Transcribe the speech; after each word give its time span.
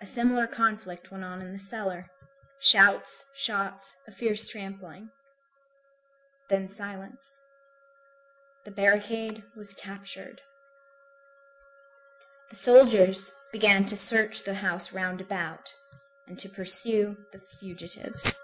A 0.00 0.06
similar 0.06 0.46
conflict 0.46 1.10
went 1.10 1.24
on 1.24 1.42
in 1.42 1.52
the 1.52 1.58
cellar. 1.58 2.06
Shouts, 2.60 3.24
shots, 3.34 3.96
a 4.06 4.12
fierce 4.12 4.46
trampling. 4.46 5.10
Then 6.48 6.68
silence. 6.68 7.40
The 8.64 8.70
barricade 8.70 9.42
was 9.56 9.74
captured. 9.74 10.42
The 12.50 12.54
soldiers 12.56 13.32
began 13.50 13.84
to 13.86 13.96
search 13.96 14.44
the 14.44 14.54
houses 14.54 14.92
round 14.94 15.20
about, 15.20 15.74
and 16.28 16.38
to 16.38 16.48
pursue 16.48 17.16
the 17.32 17.40
fugitives. 17.40 18.40